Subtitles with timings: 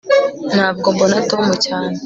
[0.51, 1.95] ntabwo mbona tom cyane